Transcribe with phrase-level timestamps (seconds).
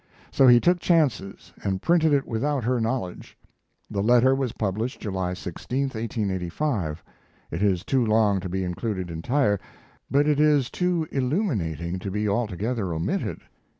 [0.31, 3.37] So he took chances and printed it without her knowledge.
[3.87, 7.03] The letter was published July 16, 1885.
[7.51, 9.59] It is too long to be included entire,
[10.09, 13.41] but it is too illuminating to be altogether omitted.